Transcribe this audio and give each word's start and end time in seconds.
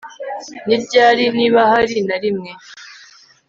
ni 0.67 0.75
ryari, 0.83 1.23
niba 1.37 1.59
hari 1.71 1.97
na 2.07 2.17
rimwe 2.23 2.51